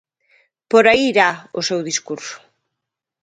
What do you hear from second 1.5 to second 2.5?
o seu discurso.